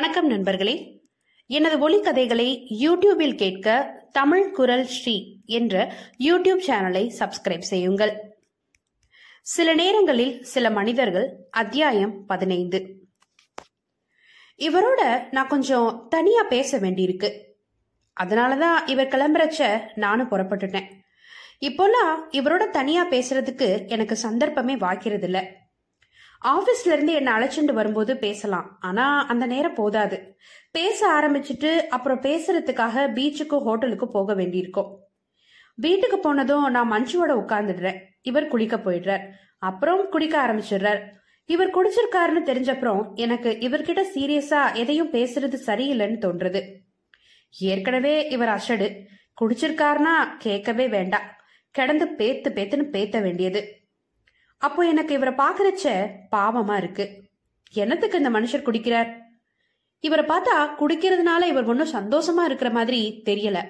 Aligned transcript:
வணக்கம் 0.00 0.26
நண்பர்களே. 0.26 1.00
எனது 1.46 1.90
ஒலிக்கதைகளை 1.90 2.64
யூடியூபில் 2.80 3.34
கேட்க 3.34 3.92
தமிழ் 4.12 4.50
குரல் 4.50 4.84
ஸ்ரீ 4.84 5.36
என்ற 5.46 5.92
யூடியூப் 6.18 6.62
சேனலை 6.66 7.12
சப்ஸ்கிரைப் 7.18 7.60
செய்யுங்கள். 7.60 8.38
சில 9.42 9.74
நேரங்களில் 9.74 10.42
சில 10.42 10.70
மனிதர்கள் 10.70 11.36
அத்தியாயம் 11.50 12.26
பதினைந்து. 12.26 12.94
இவரோட 14.58 15.28
நான் 15.30 15.46
கொஞ்சம் 15.46 16.06
தனியா 16.08 16.42
பேச 16.42 16.78
வேண்டியிருக்கு. 16.78 17.42
அதனாலதான் 18.20 18.88
இவர் 18.88 19.08
கிளம்புறச்ச 19.08 19.80
நானும் 19.94 20.30
புறப்பட்டுட்டேன். 20.30 20.86
இப்போல்லாம் 21.60 22.14
இவரோட 22.30 22.70
தனியா 22.70 23.08
பேசுறதுக்கு 23.08 23.88
எனக்கு 23.88 24.16
சந்தர்ப்பமே 24.16 24.76
வாய்க்கிறது 24.76 25.22
இல்லை 25.22 25.48
ஆஃபீஸ்ல 26.44 26.86
இருந்து 26.86 27.12
என்ன 27.12 27.38
அழைச்சிட்டு 27.38 27.72
வரும்போது 27.72 28.16
பேசலாம். 28.16 28.78
ஆனா 28.80 29.26
அந்த 29.26 29.46
நேரம் 29.46 29.74
போதாது. 29.74 30.36
பேச 30.70 31.20
ஆரம்பிச்சுட்டு 31.20 31.76
அப்புறம் 31.76 32.20
பேசுறதுக்காக 32.20 33.08
பீச்சுக்கும் 33.14 33.62
ஹோட்டலுக்கு 33.62 34.08
போக 34.08 34.34
வேண்டியிருக்கும். 34.34 35.00
வீட்டுக்கு 35.74 36.18
போனதும் 36.18 36.70
நான் 36.70 36.92
மஞ்சுவோட 36.92 37.28
உட்கார்ந்துடுறேன். 37.28 37.98
இவர் 38.22 38.48
குளிக்க 38.48 38.76
போயிடுறார். 38.76 39.28
அப்புறம் 39.58 40.08
குடிக்க 40.08 40.46
ஆரம்பிச்சிடுறார். 40.46 41.00
இவர் 41.44 41.70
குடிச்சிருக்காருன்னு 41.70 42.48
தெரிஞ்சப்புறம் 42.48 43.14
எனக்கு 43.14 43.56
இவர்கிட்ட 43.60 44.02
சீரியஸா 44.14 44.74
எதையும் 44.74 45.12
பேசுறது 45.12 45.58
சரியில்லைன்னு 45.66 46.18
தோன்றுது. 46.20 46.74
ஏற்கனவே 47.58 48.28
இவர் 48.28 48.48
அஷடு 48.48 49.04
குடிச்சிருக்காருன்னா 49.40 50.36
கேட்கவே 50.38 50.88
வேண்டாம். 50.88 51.36
கிடந்து 51.70 52.04
பேத்து 52.18 52.48
பேத்துன்னு 52.48 52.88
பேத்த 52.92 53.22
வேண்டியது. 53.22 53.77
அப்போ 54.58 54.82
எனக்கு 54.82 55.14
இவரை 55.14 55.34
பாக்குறச்ச 55.34 56.08
பாவமா 56.36 56.76
இருக்கு. 56.76 57.22
என்னத்துக்கு 57.72 58.16
இந்த 58.16 58.30
மனுஷர் 58.30 58.64
குடிக்கிறார்? 58.64 59.14
இவரை 60.00 60.24
பார்த்தா 60.24 60.68
குடிக்கிறதுனால 60.78 61.42
இவர் 61.42 61.64
ஒன்றும் 61.64 61.92
சந்தோஷமா 61.92 62.44
இருக்கிற 62.44 62.70
மாதிரி 62.70 63.22
தெரியல. 63.24 63.64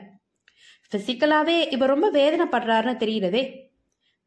பிசிக்கலாவே 0.97 1.73
இவர் 1.73 1.89
ரொம்ப 1.89 2.13
வேதனைப்படுறாருன்னு 2.13 2.97
தெரியுறதே. 2.97 3.67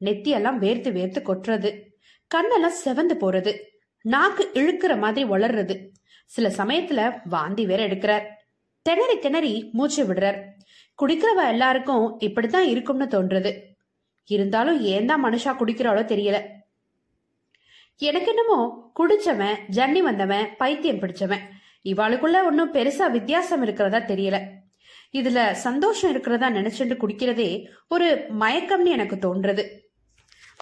நெத்தியெல்லாம் 0.01 0.57
வேர்த்து 0.59 0.91
வேர்த்து 0.91 1.21
கொட்டுறது. 1.21 1.81
கண்ணெல்லாம் 2.35 2.87
செவந்து 2.87 3.13
போறது. 3.19 3.57
நாக்கு 4.01 4.49
இழுக்கிற 4.53 4.97
மாதிரி 4.97 5.29
வளர்றது. 5.29 5.87
சில 6.25 6.49
சமயத்துல 6.49 7.19
வாந்தி 7.23 7.65
வேற 7.65 7.87
எடுக்கிறார். 7.87 8.25
திணறி 8.81 9.19
திணறி 9.19 9.69
மூச்சு 9.71 10.05
விடுறார். 10.05 10.43
குடிக்கிறவ 11.01 11.47
எல்லாருக்கும் 11.47 12.19
இப்படித்தான் 12.19 12.67
இருக்கும்னு 12.67 13.05
தோன்றுது. 13.05 13.70
இருந்தாலும் 14.23 14.79
ஏன் 14.79 15.05
தான் 15.05 15.25
மனுஷா 15.25 15.51
குடிக்கிறாளோ 15.59 16.03
தெரியல. 16.05 16.41
எனக்கு 17.97 18.27
என்னமோ 18.27 18.91
குடிச்சவன் 18.99 19.57
ஜன்னி 19.71 19.99
வந்தவன் 19.99 20.55
பைத்தியம் 20.57 20.99
பிடிச்சவன். 20.99 21.39
இவாளுக்குள்ள 21.83 22.43
ஒன்னும் 22.45 22.73
பெருசா 22.73 23.11
வித்தியாசம் 23.11 23.61
இருக்கிறதா 23.61 23.97
தெரியல. 23.97 24.41
இதுல 25.13 25.51
சந்தோஷம் 25.51 26.09
இருக்கிறதா 26.09 26.49
நினைச்சுட்டு 26.49 26.95
குடிக்கிறதே 26.97 27.65
ஒரு 27.87 28.27
மயக்கம்னு 28.39 28.85
எனக்கு 28.85 29.15
தோன்றது. 29.15 29.63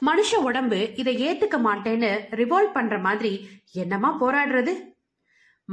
மனுஷ 0.05 0.35
உடம்பு 0.35 0.95
இதை 0.95 1.27
ஏத்துக்க 1.27 1.57
மாட்டேன்னு 1.57 2.19
ரிவால்வ் 2.31 2.73
பண்ற 2.73 2.99
மாதிரி 2.99 3.49
என்னமா 3.73 4.21
போராடுறது? 4.21 4.73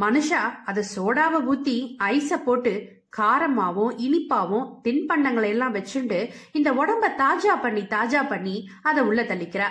மனுஷா 0.01 0.41
அதை 0.65 0.85
சோடாவை 0.97 1.39
ஊத்தி 1.53 1.97
ஐஸ 2.03 2.37
போட்டு 2.45 2.96
காரமாவும் 3.17 3.93
இனிப்பாவும் 3.99 4.81
தின்பண்டங்களை 4.85 5.47
எல்லாம் 5.47 5.75
வச்சுண்டு 5.75 6.31
இந்த 6.53 6.73
உடம்ப 6.73 7.23
தாஜா 7.23 7.61
பண்ணி 7.63 7.81
தாஜா 7.81 8.29
பண்ணி 8.29 8.69
அதை 8.83 9.03
உள்ள 9.03 9.23
தள்ளிக்கிறா. 9.23 9.69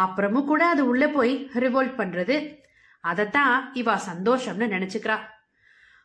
அப்புறமும் 0.00 0.44
கூட 0.44 0.66
அது 0.66 0.86
உள்ள 0.86 1.08
போய் 1.08 1.50
ரிவோல்ட் 1.54 1.98
பண்றது. 2.00 2.58
அதத்தான் 3.08 3.54
இவா 3.74 3.98
சந்தோஷம்னு 4.10 4.66
நினைச்சுக்கிறா. 4.74 5.18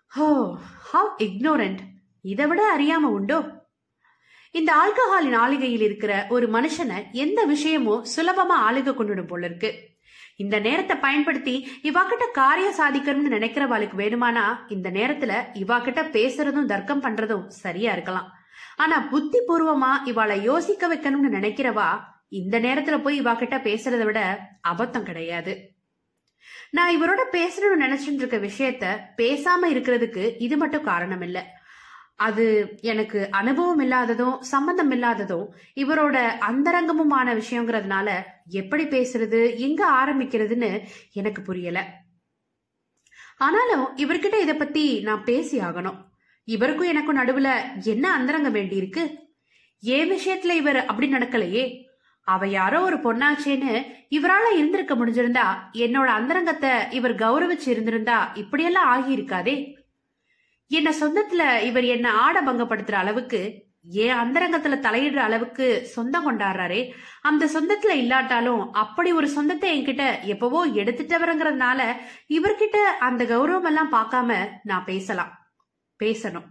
ஹோ 0.08 0.58
ஹவ் 0.84 1.20
இக்னோரண்ட் 1.20 1.78
இதை 2.22 2.48
விட 2.48 2.78
அறியாம 2.78 3.12
உண்டோ? 3.18 3.64
இந்த 4.52 4.74
ஆல்கஹாலின் 4.74 5.36
ஆளுகையில் 5.36 5.82
இருக்கிற 5.82 6.26
ஒரு 6.30 6.48
மனுஷனை 6.48 7.12
எந்த 7.12 7.44
விஷயமும் 7.44 8.06
சுலபமா 8.16 8.58
ஆளுக 8.68 8.92
கொண்டுடும் 8.92 9.28
போல 9.28 9.46
இருக்கு. 9.46 9.95
இந்த 10.44 10.56
நேரத்தை 10.60 10.96
பயன்படுத்தி 10.98 11.54
இவா 11.84 12.02
கிட்ட 12.08 12.26
காரியம் 12.40 12.80
சாதிக்கணும்னு 12.80 13.36
நினைக்கிறவாளுக்கு 13.36 13.96
வேணுமானா 14.02 14.46
இந்த 14.76 14.90
நேரத்துல 14.92 15.34
இவா 15.54 15.78
கிட்ட 15.82 16.02
பேசுறதும் 16.16 16.72
தர்க்கம் 16.72 17.04
பண்றதும் 17.06 17.46
சரியா 17.64 17.92
இருக்கலாம். 17.92 18.28
ஆனா 18.78 18.98
புத்தி 19.12 19.40
பூர்வமா 19.48 19.92
இவாளை 20.06 20.36
யோசிக்க 20.42 20.88
வைக்கணும்னு 20.94 21.38
நினைக்கிறவா 21.38 21.90
இந்த 22.40 22.60
நேரத்துல 22.60 22.96
போய் 23.04 23.22
இவா 23.22 23.34
கிட்ட 23.38 23.58
பேசுறத 23.58 24.04
விட 24.06 24.22
அபத்தம் 24.72 25.08
கிடையாது. 25.10 25.54
நான் 26.72 26.94
இவரோட 26.98 27.22
பேசணும்னு 27.38 27.84
நினைச்சிட்டு 27.86 28.22
இருக்க 28.24 28.38
விஷயத்த 28.50 28.86
பேசாம 29.22 29.70
இருக்கிறதுக்கு 29.74 30.24
இது 30.38 30.58
மட்டும் 30.58 30.88
காரணம் 30.92 31.22
இல்லை 31.22 31.44
அது 32.20 32.46
எனக்கு 32.82 33.30
அனுபவம் 33.32 33.80
இல்லாததும் 33.80 34.42
சம்பந்தம் 34.42 34.92
இல்லாததும் 34.92 35.48
இவரோட 35.76 36.18
அந்தரங்கமுமான 36.42 37.34
விஷயங்கிறதுனால 37.36 38.10
எப்படி 38.52 38.84
பேசுறது 38.84 39.58
எங்க 39.58 39.92
ஆரம்பிக்கிறதுன்னு 39.92 40.84
எனக்கு 41.14 41.42
புரியல. 41.42 41.80
ஆனாலும் 43.38 43.98
இவர்கிட்ட 43.98 44.42
இத 44.42 44.56
பத்தி 44.56 45.02
நான் 45.02 45.24
பேசி 45.24 45.60
ஆகணும். 45.60 45.98
இவருக்கும் 46.48 46.88
எனக்கும் 46.88 47.18
நடுவுல 47.18 47.50
என்ன 47.84 48.12
அந்தரங்கம் 48.12 48.52
வேண்டி 48.52 48.76
இருக்கு 48.76 49.04
ஏன் 49.84 50.12
விஷயத்துல 50.12 50.50
இவர் 50.52 50.86
அப்படி 50.86 51.14
நடக்கலையே? 51.14 51.66
அவ 52.28 52.48
யாரோ 52.48 52.82
ஒரு 52.82 52.98
பொண்ணாச்சேன்னு 52.98 53.74
இவரால 54.10 54.46
இருந்திருக்க 54.56 54.96
முடிஞ்சிருந்தா 54.96 55.46
என்னோட 55.74 56.06
அந்தரங்கத்தை 56.06 56.72
இவர் 56.92 57.16
கௌரவிச்சு 57.16 57.68
இருந்திருந்தா 57.68 58.32
இப்படியெல்லாம் 58.36 58.86
ஆகி 58.86 59.12
இருக்காதே 59.18 59.56
என்ன 60.68 60.90
சொந்தத்துல 61.00 61.62
இவர் 61.62 61.84
என்ன 61.84 62.12
ஆட 62.12 62.42
பங்கப்படுத்துற 62.42 62.92
அளவுக்கு 62.92 63.64
ஏன் 63.84 64.18
அந்தரங்கத்துல 64.18 64.76
தலையிடுற 64.80 65.16
அளவுக்கு 65.16 65.86
சொந்தம் 65.86 66.26
கொண்டாடுறாரே? 66.26 66.92
அந்த 67.22 67.46
சொந்தத்துல 67.46 67.90
இல்லாட்டாலும் 67.90 68.72
அப்படி 68.72 69.12
ஒரு 69.12 69.28
சொந்தத்தை 69.28 69.70
என்கிட்ட 69.76 70.24
எப்பவோ 70.24 70.68
எடுத்துட்டவருங்கிறதுனால 70.68 71.82
இவர்கிட்ட 72.28 72.78
அந்த 73.00 73.24
கௌரவம் 73.24 73.66
எல்லாம் 73.66 73.92
பார்க்காம 73.92 74.50
நான் 74.64 74.84
பேசலாம். 74.84 75.32
பேசணும். 76.04 76.48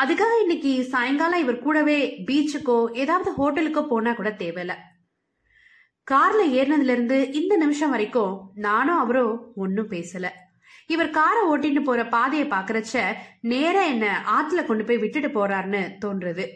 அதுக்காக 0.00 0.40
இன்னைக்கு 0.40 0.84
சாயங்காலம் 0.84 1.40
இவர் 1.40 1.58
கூடவே 1.58 2.24
பீச்சுக்கோ 2.26 2.90
ஏதாவது 2.92 3.30
ஹோட்டலுக்கோ 3.32 3.86
போனா 3.86 4.12
கூட 4.12 4.30
தேவையில்ல. 4.30 4.74
கார்ல 6.10 6.42
ஏறினதுல 6.58 6.94
இருந்து 6.96 7.32
இந்த 7.32 7.56
நிமிஷம் 7.56 7.90
வரைக்கும் 7.90 8.50
நானும் 8.54 8.98
அவரும் 8.98 9.52
ஒன்னும் 9.54 9.90
பேசல. 9.90 10.26
இவர் 10.86 11.10
காரை 11.10 11.42
ஓட்டிட்டு 11.48 11.80
போற 11.80 12.06
பாதையை 12.06 12.48
பாக்குறச்ச 12.48 13.14
நேரா 13.40 13.82
என்ன 13.82 14.24
ஆத்துல 14.36 14.64
கொண்டு 14.64 14.84
போய் 14.84 14.98
விட்டுட்டு 14.98 15.30
போறாருன்னு 15.36 15.96
தோன்றுது. 16.04 16.48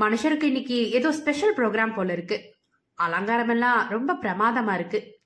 மனுஷருக்கு 0.00 0.42
இன்னைக்கு 0.42 0.90
ஏதோ 0.90 1.12
ஸ்பெஷல் 1.12 1.54
ப்ரோக்ராம் 1.54 1.94
போல 1.94 2.12
இருக்கு. 2.12 2.54
அலங்காரம் 2.94 3.48
எல்லாம் 3.48 3.88
ரொம்ப 3.88 4.14
பிரமாதமா 4.14 4.74
இருக்கு. 4.74 5.20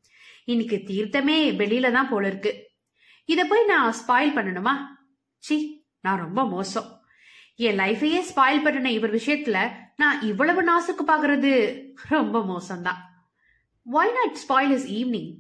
இன்னைக்கு 0.45 0.77
தீர்த்தமே 0.77 1.59
வெளியில 1.63 1.93
தான் 1.93 2.09
போல 2.09 2.27
இருக்கு. 2.27 2.71
இத 3.25 3.45
போய் 3.45 3.65
நான் 3.65 3.95
ஸ்பாயில் 3.95 4.37
பண்ணணுமா? 4.37 4.73
சி 5.39 5.87
நான் 6.01 6.19
ரொம்ப 6.19 6.47
மோசம். 6.47 7.01
என் 7.55 7.79
லைஃபையே 7.79 8.23
ஸ்பாயில் 8.35 8.63
பண்ணின 8.63 8.91
இவர் 8.91 9.15
விஷயத்துல 9.15 9.71
நான் 9.97 10.23
இவ்வளவு 10.23 10.63
நாசுக்கு 10.63 11.05
பாக்குறது 11.07 11.83
ரொம்ப 12.09 12.39
மோசம்தான். 12.39 13.01
Why 13.93 14.13
not 14.13 14.39
spoil 14.49 14.71
this 14.71 14.93
evening 14.93 15.35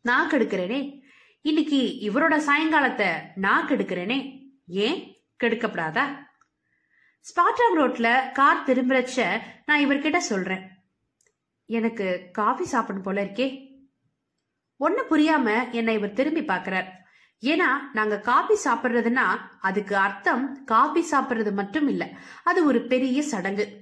நான் 0.00 0.30
கெடுக்கிறேனே. 0.30 1.00
இன்னைக்கு 1.44 1.98
இவரோட 2.00 2.40
சாயங்காலத்தை 2.40 3.10
நான் 3.34 3.68
கெடுக்கிறேனே. 3.68 4.46
ஏன்? 4.66 5.16
கெடுக்கப்படாதா? 5.44 6.02
ஸ்பாட்ராம் 7.20 7.78
ரோட்ல 7.78 8.32
கார் 8.32 8.64
திரும்புறச்ச 8.66 9.40
நான் 9.66 9.86
இவர்கிட்ட 9.86 10.16
சொல்றேன். 10.16 10.68
எனக்கு 11.64 12.28
காஃபி 12.32 12.64
சாப்பிடணும் 12.64 13.02
போல 13.02 13.24
இருக்கே. 13.24 13.68
ஒன்னு 14.76 15.02
புரியாம 15.10 15.70
என்னை 15.70 15.94
இவர் 15.94 16.12
திரும்பி 16.12 16.40
பாக்குறார். 16.40 16.86
ஏன்னா 17.40 17.64
நாங்க 17.92 18.18
காபி 18.18 18.54
சாப்பிடுறதுன்னா 18.64 19.26
அதுக்கு 19.60 19.96
அர்த்தம் 19.96 20.64
காபி 20.64 21.06
சாப்பிடுறது 21.10 21.52
மட்டும் 21.52 21.88
இல்ல. 21.88 22.08
அது 22.44 22.64
ஒரு 22.64 22.86
பெரிய 22.86 23.22
சடங்கு. 23.22 23.80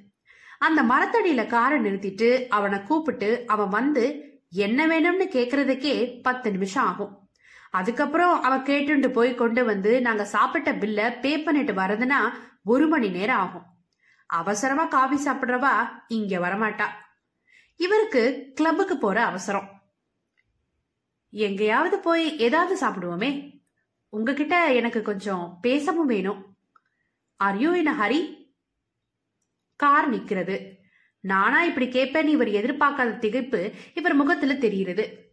அந்த 0.59 0.83
மரத்தடியில 0.83 1.47
காரை 1.47 1.81
நிறுத்திட்டு 1.81 2.49
அவனை 2.49 2.83
கூப்பிட்டு 2.83 3.45
அவன் 3.47 3.69
வந்து 3.69 4.25
என்ன 4.51 4.87
வேணும்னு 4.87 5.29
கேக்குறதுக்கே 5.29 6.23
பத்து 6.23 6.51
நிமிஷம் 6.51 6.85
ஆகும். 6.85 7.20
அதுக்கப்புறம் 7.71 8.43
அவ 8.43 8.57
கேட்டுண்டு 8.57 9.09
போய் 9.09 9.35
கொண்டு 9.35 9.65
வந்து 9.65 10.01
நாங்க 10.01 10.25
சாப்பிட்ட 10.25 10.73
பில்ல 10.73 11.21
பே 11.21 11.39
பண்ணிட்டு 11.39 11.73
வரதுன்னா 11.73 12.33
ஒரு 12.65 12.89
மணி 12.89 13.09
நேரம் 13.09 13.37
ஆகும். 13.37 13.67
அவசரமா 14.27 14.85
காபி 14.85 15.17
சாப்பிடுறவா 15.25 16.03
இங்க 16.07 16.39
வரமாட்டா. 16.39 16.87
இவருக்கு 17.77 18.53
கிளப்புக்கு 18.55 18.99
போற 18.99 19.25
அவசரம். 19.25 19.83
எங்கேயாவது 21.31 21.99
போய் 21.99 22.39
ஏதாவது 22.39 22.87
சாப்பிடுவோமே. 22.87 23.61
உங்ககிட்ட 24.09 24.73
எனக்கு 24.73 25.03
கொஞ்சம் 25.03 25.59
பேசவும் 25.61 26.07
வேணும். 26.07 26.57
Are 27.37 27.57
you 27.57 27.73
in 27.73 27.89
hurry 27.89 28.49
car 29.77 30.13
நிக்கிறது. 30.13 30.77
நானா 31.21 31.63
இப்படி 31.63 31.87
கேட்பேன்னு 31.87 32.27
இவர் 32.27 32.49
எதிர்பார்க்காத 32.49 33.19
திகைப்பு 33.19 33.73
இவர் 33.95 34.15
முகத்துல 34.15 34.55
தெரிகிறது. 34.55 35.30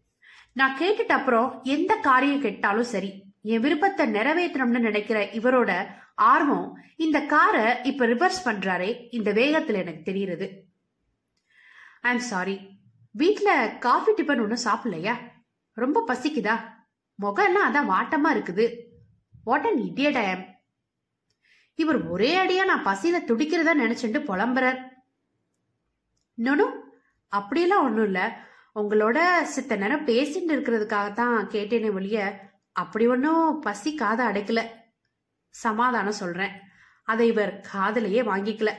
நான் 0.58 0.78
கேட்டுட்ட 0.80 1.14
அப்புறம் 1.20 1.48
எந்த 1.64 1.94
காரியம் 2.08 2.42
கேட்டாலும் 2.42 2.92
சரி. 2.94 3.10
என் 3.42 3.60
விருப்பத்தை 3.60 4.04
நிறைவேற்றணும்னு 4.14 4.86
நினைக்கிற 4.88 5.18
இவரோட 5.40 5.72
ஆர்வம் 6.16 6.68
இந்த 6.98 7.18
காரை 7.34 7.66
இப்ப 7.84 8.06
ரிவர்ஸ் 8.06 8.40
பண்றாரே 8.46 8.90
இந்த 9.12 9.34
வேகத்துல 9.34 9.82
எனக்கு 9.84 10.12
தெரியுது 10.12 10.48
ஐம் 12.02 12.26
சாரி 12.32 12.56
வீட்டுல 13.18 13.78
காஃபி 13.78 14.12
டிபன் 14.12 14.42
ஒன்றும் 14.42 14.66
சாப்பிடலையா? 14.66 15.14
ரொம்ப 15.78 16.04
பசிக்குதா? 16.08 16.56
முகம்லாம் 17.20 17.68
அதான் 17.68 17.92
வாட்டமா 17.94 18.30
இருக்குது. 18.38 18.66
வாட் 19.44 19.66
அன் 19.66 19.82
இடியட் 19.82 20.20
ஐ 20.24 20.28
இவர் 21.80 22.00
ஒரே 22.08 22.32
அடியா 22.36 22.66
நான் 22.66 22.86
பசியில 22.86 23.18
துடிக்கிறதா 23.30 23.74
நினைச்சுட்டு 23.84 24.20
புலம்புறார். 24.30 24.80
நோனோ 26.38 26.68
அப்படியெல்லாம் 27.34 27.84
ஒன்றும் 27.84 28.06
இல்லை. 28.06 28.26
உங்களோட 28.78 29.42
சித்த 29.42 29.76
நேரம் 29.76 30.08
பேசிட்டு 30.08 30.52
இருக்கிறதுக்காக 30.52 31.14
தான் 31.14 31.48
கேட்டேனே 31.48 31.94
ஒழிய 31.94 32.40
அப்படி 32.72 33.08
ஒன்றும் 33.08 33.60
பசி 33.60 33.96
காதை 33.96 34.26
அடைக்கல. 34.26 34.68
சமாதானம் 35.50 36.12
சொல்றேன். 36.12 36.52
அதை 37.04 37.28
இவர் 37.28 37.68
காதலையே 37.74 38.22
வாங்கிக்கல. 38.24 38.74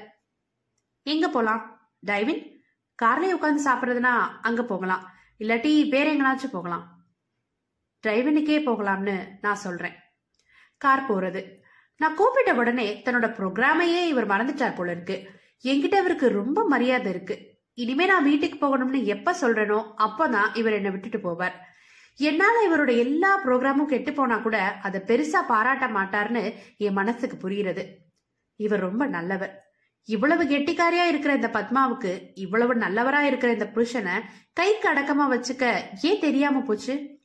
எங்க 1.03 1.29
போலாம்? 1.29 1.91
டைவின்? 2.07 2.63
கார்லயே 3.03 3.35
உட்காந்து 3.35 3.59
சாப்பிட்றதுனா 3.65 4.41
அங்க 4.43 4.63
போகலாம். 4.63 5.11
இல்லாட்டி 5.39 5.89
வேற 5.89 6.15
எங்கனாச்சும் 6.15 6.53
போகலாம். 6.53 7.07
டிரைவினுக்கே 8.07 8.59
போகலாம்னு 8.61 9.29
நான் 9.41 9.55
சொல்றேன். 9.55 9.95
கார் 10.77 11.13
போறது. 11.13 11.57
நான் 11.97 12.15
கூப்பிட்ட 12.15 12.55
உடனே 12.55 13.03
தன்னோட 13.05 13.35
ப்ரோக்ராமையே 13.35 14.07
இவர் 14.07 14.27
மறந்துட்டார் 14.27 14.75
போல 14.75 14.93
இருக்கு. 14.93 15.31
என்கிட்ட 15.65 15.99
இவருக்கு 15.99 16.29
ரொம்ப 16.29 16.65
மரியாதை 16.65 17.13
இருக்கு. 17.13 17.58
இனிமே 17.83 18.07
நான் 18.07 18.23
வீட்டுக்கு 18.23 18.59
போகணும்னு 18.63 19.05
எப்ப 19.05 19.35
சொல்றேனோ 19.41 19.83
அப்பதான் 19.97 20.57
இவர் 20.57 20.73
என்னை 20.73 20.91
விட்டுட்டு 20.91 21.19
போவார். 21.27 21.53
என்னால 22.17 22.55
இவரோட 22.69 22.97
எல்லா 22.97 23.45
ப்ரோக்ராமும் 23.45 23.85
கெட்டு 23.85 24.13
போனா 24.13 24.37
கூட 24.37 24.79
அதை 24.83 25.01
பெருசா 25.01 25.41
பாராட்ட 25.47 25.87
மாட்டார்னு 25.87 26.55
என் 26.77 26.93
மனசுக்கு 26.93 27.49
புரியுறது 27.49 27.87
இவர் 28.57 28.81
ரொம்ப 28.81 29.07
நல்லவர். 29.07 29.63
இவ்வளவு 30.05 30.45
கெட்டிக்காரியா 30.45 31.05
இருக்கிற 31.09 31.35
இந்த 31.35 31.51
பத்மாவுக்கு 31.53 32.31
இவ்வளவு 32.35 32.75
நல்லவரா 32.75 33.21
இருக்கிற 33.21 33.53
இந்த 33.53 33.71
புருஷனை 33.75 34.21
கைக்கு 34.53 34.89
அடக்கமா 34.93 35.27
வச்சுக்க 35.35 35.81
ஏன் 36.03 36.21
தெரியாம 36.21 36.61
போச்சு? 36.61 37.21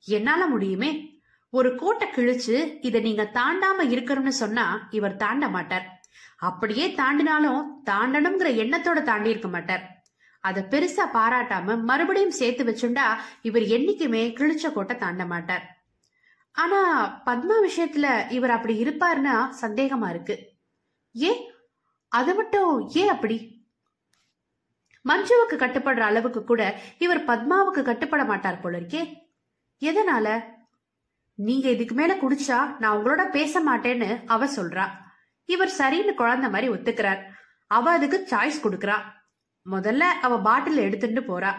என்னால 0.00 0.46
முடியுமே? 0.46 1.20
ஒரு 1.50 1.74
கோட்டை 1.74 2.08
கிழிச்சு 2.08 2.78
இதை 2.80 3.00
நீங்க 3.00 3.30
தாண்டாம 3.34 3.88
இருக்கணும்னு 3.96 4.28
சொன்னா 4.28 4.88
இவர் 4.90 5.16
தாண்ட 5.16 5.48
மாட்டார். 5.48 6.00
அப்படியே 6.36 6.94
தாண்டினாலும் 6.94 7.62
தாண்டணுங்கிற 7.84 8.48
எண்ணத்தோட 8.62 9.02
தாண்டி 9.02 9.30
இருக்க 9.30 9.48
மாட்டார். 9.48 9.95
அதை 10.46 10.62
பெருசா 10.62 11.04
பாராட்டாம 11.12 11.82
மறுபடியும் 11.82 12.30
சேர்த்து 12.30 12.64
வச்சுண்டா 12.64 13.04
இவர் 13.42 13.62
என்னைக்குமே 13.62 14.22
கிழிச்ச 14.32 14.72
கோட்டை 14.72 14.96
தாண்ட 14.96 15.24
மாட்டார். 15.24 15.84
ஆனா 16.52 16.80
பத்மா 17.26 17.54
விஷயத்துல 17.68 18.30
இவர் 18.30 18.50
அப்படி 18.50 18.82
இருப்பாருன்னா 18.84 19.48
சந்தேகமா 19.60 20.10
இருக்கு. 20.10 20.52
ஏ? 21.22 21.50
அது 22.08 22.34
மட்டும் 22.34 22.88
ஏன் 22.88 23.08
அப்படி? 23.08 23.64
மஞ்சுவுக்கு 25.08 25.52
கட்டுப்படுற 25.52 26.00
அளவுக்கு 26.00 26.44
கூட 26.44 26.80
இவர் 26.98 27.24
பத்மாவுக்கு 27.24 27.82
கட்டுப்பட 27.82 28.24
மாட்டார் 28.24 28.60
போல 28.60 28.78
இருக்கே. 28.78 29.14
எதனால? 29.80 30.42
நீங்க 31.34 31.70
இதுக்கு 31.70 31.94
மேல 31.94 32.14
குடிச்சா 32.14 32.76
நான் 32.78 32.98
உங்களோட 32.98 33.30
பேச 33.30 33.60
மாட்டேன்னு 33.60 34.24
அவ 34.26 34.46
சொல்றா. 34.46 34.88
இவர் 35.44 35.72
சரின்னு 35.78 36.14
குழந்தை 36.14 36.50
மாதிரி 36.50 36.72
ஒத்துக்கிறார். 36.72 37.22
அவ 37.66 37.90
அதுக்கு 37.90 38.26
சாய்ஸ் 38.30 38.62
கொடுக்கறா. 38.62 39.14
முதல்ல 39.70 39.98
அவ 39.98 40.40
பாட்டில் 40.40 40.76
எடுத்துட்டு 40.76 41.20
போறா. 41.20 41.52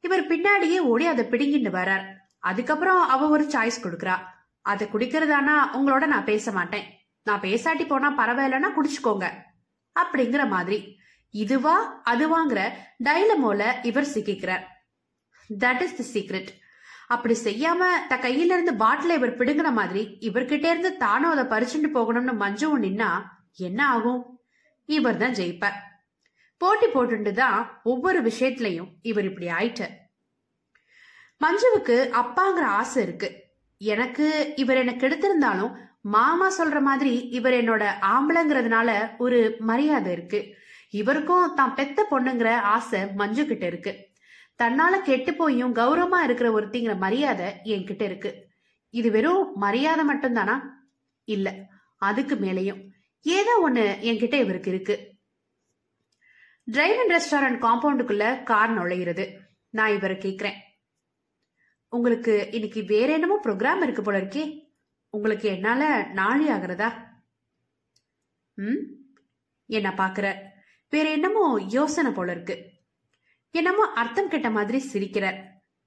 இவர் 0.00 0.26
பின்னாடியே 0.26 0.78
ஓடி 0.78 1.06
அதை 1.06 1.24
பிடுங்கிட்டு 1.24 1.70
வரார். 1.70 2.04
அதுக்கப்புறம் 2.38 3.08
அவ 3.08 3.28
ஒரு 3.28 3.44
சாய்ஸ் 3.44 3.82
கொடுக்கறா. 3.82 4.16
அதை 4.60 4.88
குடிக்கிறதானா? 4.92 5.56
உங்களோட 5.72 6.06
நான் 6.06 6.24
பேச 6.24 6.52
மாட்டேன். 6.52 6.86
நான் 7.22 7.40
பேசாட்டி 7.40 7.86
போனா 7.86 8.08
பரவாயில்லன்னா 8.18 8.70
குடிச்சுக்கோங்க. 8.76 9.26
அப்படிங்கிற 10.00 10.48
மாதிரி. 10.48 10.98
இதுவா 11.30 12.02
அதுவாங்கிற 12.10 12.60
டைலமோல 13.04 13.62
இவர் 13.82 14.12
சிக்கிக்கிறார். 14.14 14.64
தட் 15.58 15.80
இஸ் 15.80 15.98
தி 15.98 16.06
சீக்ரெட் 16.14 16.48
அப்படி 17.08 17.34
செய்யாம 17.44 17.82
த 18.08 18.16
கையில 18.16 18.54
இருந்து 18.56 18.72
பாட்டில 18.72 19.14
இவர் 19.14 19.36
பிடுங்கின 19.38 19.72
மாதிரி 19.72 20.18
இவர்கிட்ட 20.20 20.66
இருந்து 20.72 20.96
தானும் 20.96 21.30
அதை 21.30 21.44
பறிச்சுட்டு 21.44 21.88
போகணும்னு 21.96 22.34
மஞ்சவும் 22.42 22.82
நின்னா 22.82 23.08
என்ன 23.56 23.88
ஆகும்? 23.88 24.40
இவர் 24.84 25.16
தான் 25.16 25.32
ஜெயிப்பார். 25.32 25.78
போட்டி 26.60 26.86
போட்டுட்டு 26.86 27.32
தான் 27.32 27.80
ஒவ்வொரு 27.82 28.22
விஷயத்திலையும் 28.22 28.88
இவர் 29.02 29.24
இப்படி 29.24 29.46
ஆயிட்டார். 29.46 29.94
மஞ்சுவுக்கு 31.40 31.96
அப்பாங்கிற 32.22 32.64
ஆசை 32.80 33.02
இருக்கு. 33.02 33.28
எனக்கு 33.80 34.54
இவர் 34.56 34.76
எனக்கு 34.76 35.08
எடுத்திருந்தாலும் 35.08 35.72
மாமா 36.00 36.48
சொல்ற 36.58 36.80
மாதிரி 36.80 37.12
இவர் 37.28 37.52
என்னோட 37.52 37.84
ஆம்பளைங்கிறதுனால 38.00 39.18
ஒரு 39.18 39.56
மரியாதை 39.60 40.12
இருக்கு. 40.12 40.40
இவருக்கும் 40.90 41.54
தான் 41.54 41.74
பெத்த 41.74 42.06
பொண்ணுங்கிற 42.10 42.50
ஆசை 42.56 43.00
மஞ்சு 43.14 43.46
கிட்ட 43.46 43.66
இருக்கு. 43.66 43.92
தன்னால 44.62 44.94
கெட்டு 45.02 45.34
போயும் 45.34 45.74
கௌரவமா 45.74 46.18
இருக்கிற 46.22 46.60
ஒருத்திங்கிற 46.60 46.96
மரியாதை 46.96 47.48
என்கிட்ட 47.64 48.02
இருக்கு. 48.02 48.32
இது 48.94 49.10
வெறும் 49.10 49.52
மரியாதை 49.54 50.04
மட்டும்தானா? 50.08 50.56
இல்ல 51.24 51.48
அதுக்கு 51.96 52.34
மேலேயும் 52.34 52.80
ஏதோ 53.22 53.54
ஒண்ணு 53.66 53.84
என்கிட்ட 54.00 54.34
இவருக்கு 54.34 54.70
இருக்கு. 54.70 54.96
டிரைவ் 56.70 56.98
அண்ட் 56.98 57.12
ரெஸ்டாரண்ட் 57.12 57.64
காம்பவுண்டுக்குள்ள 57.64 58.42
கார் 58.42 58.70
நுழையிறது. 58.70 59.36
நான் 59.70 59.92
இவரை 59.92 60.16
கேக்குறேன் 60.16 60.58
உங்களுக்கு 61.88 62.48
இன்னைக்கு 62.50 62.84
வேற 62.84 63.12
என்னமோ 63.12 63.40
ப்ரோக்ராம் 63.44 63.82
இருக்கு 63.82 64.02
போல 64.02 64.20
இருக்கே. 64.20 64.68
உங்களுக்கு 65.10 65.48
என்னால 65.48 66.02
நாளி 66.12 66.48
ஆகிறதா? 66.48 66.88
ம்? 68.54 68.82
என்ன 69.66 69.90
பாக்குற 69.90 70.34
வேற 70.90 71.10
என்னமோ 71.10 71.60
யோசனை 71.68 72.12
போல 72.12 72.32
இருக்கு. 72.32 72.70
என்னமோ 73.50 73.92
அர்த்தம் 73.92 74.28
கெட்ட 74.28 74.50
மாதிரி 74.50 74.78
சிரிக்கிறார் 74.92 75.44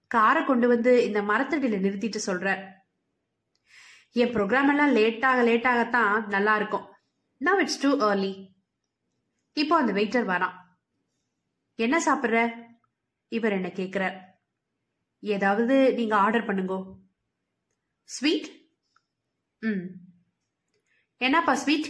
காரை 0.08 0.46
கொண்டு 0.46 0.68
வந்து 0.68 1.04
இந்த 1.04 1.22
மரத்தடியில 1.22 1.80
நிறுத்திட்டு 1.86 2.20
சொல்றார் 2.26 2.64
என் 4.12 4.34
ப்ரோக்ராம் 4.34 4.70
எல்லாம் 4.70 4.96
லேட்டாக 4.96 5.46
லேட்டாகத்தான் 5.48 6.26
நல்லா 6.26 6.56
இருக்கும். 6.56 6.94
நவ் 7.46 7.60
இட்ஸ் 7.60 7.82
டூ 7.82 8.10
ஏர்லி 8.10 8.52
இப்போ 9.54 9.76
அந்த 9.76 9.94
வெயிட்டர் 9.94 10.32
வரான். 10.32 10.62
என்ன 11.76 12.00
சாப்பிட்ற? 12.06 12.66
இவர் 13.28 13.52
என்ன 13.52 13.70
கேட்கிறார் 13.70 14.42
ஏதாவது 15.20 15.94
நீங்க 15.94 16.16
ஆர்டர் 16.18 16.46
பண்ணுங்கோ. 16.46 16.96
ஸ்வீட் 18.04 18.70
ம். 19.60 19.86
என்னப்பா 21.18 21.56
ஸ்வீட் 21.56 21.86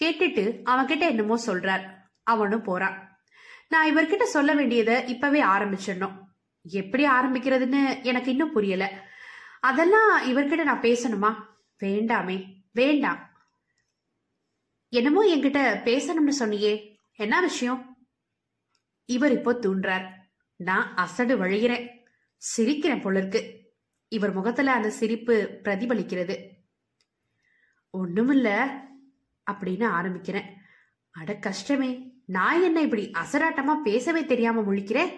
கேட்டுட்டு 0.00 0.62
அவன்கிட்ட 0.64 1.00
என்னமோ 1.00 1.38
சொல்றார். 1.46 1.96
அவனும் 2.22 2.62
போறான். 2.62 3.20
நான் 3.68 3.96
இவர்கிட்ட 3.96 4.22
சொல்ல 4.22 4.54
வேண்டியதை 4.54 5.08
இப்பவே 5.08 5.42
ஆரம்பிச்சிடணும். 5.42 6.22
எப்படி 6.62 7.06
ஆரம்பிக்கிறதுன்னு 7.06 8.02
எனக்கு 8.02 8.30
இன்னும் 8.30 8.52
புரியல. 8.52 9.08
அதெல்லாம் 9.60 10.36
இவர்கிட்ட 10.36 10.62
நான் 10.62 10.80
பேசணுமா? 10.80 11.44
வேண்டாமே 11.82 12.54
வேண்டாம். 12.72 13.30
என்னமோ 14.88 15.24
என்கிட்ட 15.24 15.60
பேசணும்னு 15.84 16.32
சொன்னியே. 16.38 16.96
என்ன 17.12 17.40
விஷயம்? 17.40 17.89
இவர் 19.10 19.32
இப்போ 19.32 19.52
தூண்டுறார் 19.52 20.06
நான் 20.56 20.94
அசடு 20.94 21.38
வழிகிறேன். 21.38 21.86
சிரிக்கிறேன் 22.56 23.02
பொழுருக்கு 23.02 23.58
இவர் 24.08 24.32
முகத்துல 24.32 24.72
அந்த 24.72 24.90
சிரிப்பு 24.90 25.60
பிரதிபலிக்கிறது. 25.62 26.36
ஒண்ணுமில்ல 27.98 28.70
அப்படின்னு 29.50 29.86
ஆரம்பிக்கிறேன். 29.98 30.48
அட 31.10 31.34
கஷ்டமே 31.36 32.12
நான் 32.26 32.62
என்ன 32.62 32.80
இப்படி 32.80 33.10
அசராட்டமா 33.10 33.74
பேசவே 33.82 34.24
தெரியாம 34.24 34.72
முழிக்கிறேன் 34.72 35.10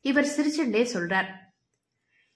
இவர் 0.00 0.24
சிரிச்சுண்டே 0.24 0.82
சொல்றார். 0.94 1.30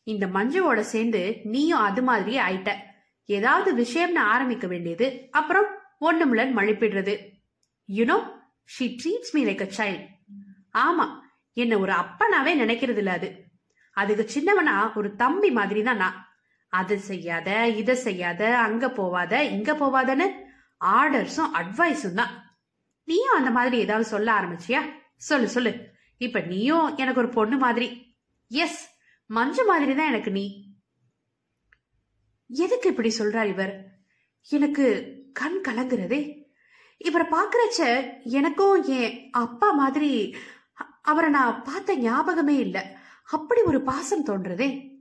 இந்த 0.02 0.26
மஞ்சுவோட 0.26 0.80
சேர்ந்து 0.80 1.40
நீயும் 1.42 1.78
அது 1.78 2.02
மாதிரியே 2.02 2.40
ஆயிட்ட. 2.40 2.76
ஏதாவது 3.24 3.70
விஷயம்னு 3.82 4.18
ஆரம்பிக்க 4.18 4.66
வேண்டியது 4.66 5.28
அப்புறம் 5.30 5.68
ஒண்ணுமில்லன்னு 6.00 6.58
மழுப்பிடுறது. 6.58 7.14
You know 7.88 8.35
she 8.68 8.86
treats 8.96 9.34
me 9.34 9.44
like 9.44 9.62
a 9.62 9.70
child 9.76 10.04
ஆமா 10.74 11.06
என்ன 11.56 11.78
ஒரு 11.78 11.92
அப்பனாவே 11.92 12.54
நினைக்கிறது 12.54 12.98
இல்ல 12.98 13.12
அது. 13.12 13.28
அதுக்கு 13.96 14.22
சின்னவனா 14.34 14.92
ஒரு 14.94 15.16
தம்பி 15.16 15.50
மாதிரி 15.50 15.82
தான் 15.82 15.96
நான். 15.96 16.16
அதை 16.72 16.98
செய்யாத 16.98 17.68
இதை 17.68 17.94
செய்யாத 17.96 18.58
அங்க 18.58 18.88
போவாத 18.88 19.44
இங்க 19.50 19.72
போவாதன்னு 19.74 20.26
ஆர்டர்ஸும் 20.80 21.54
அட்வைஸும் 21.54 22.14
தான். 22.14 22.32
நீயும் 23.08 23.36
அந்த 23.36 23.50
மாதிரி 23.50 23.78
ஏதாவது 23.78 24.04
சொல்ல 24.04 24.32
ஆரம்பிச்சியா? 24.32 24.80
சொல்லு 25.16 25.48
சொல்லு. 25.48 25.72
இப்ப 26.20 26.40
நீயும் 26.40 26.96
எனக்கு 26.96 27.20
ஒரு 27.20 27.28
பொண்ணு 27.28 27.56
மாதிரி. 27.56 27.88
எஸ் 28.50 28.80
மஞ்சு 29.30 29.64
மாதிரி 29.64 29.94
தான் 29.94 30.06
எனக்கு 30.06 30.30
நீ. 30.30 30.44
எதுக்கு 32.50 32.88
இப்படி 32.88 33.12
சொல்றார் 33.18 33.46
இவர்? 33.46 33.74
எனக்கு 34.48 34.84
கண் 35.32 35.60
கலங்குறதே. 35.60 36.20
இவரை 36.96 37.26
பாக்குறச்ச 37.26 38.06
எனக்கும் 38.24 38.82
என் 38.82 39.28
அப்பா 39.30 39.72
மாதிரி 39.72 40.36
அவரை 41.02 41.30
நான் 41.30 41.62
பார்த்த 41.62 41.96
ஞாபகமே 41.96 42.56
இல்லை. 42.56 42.82
அப்படி 43.30 43.60
ஒரு 43.60 43.82
பாசம் 43.82 44.26
தோன்றுதே. 44.26 44.94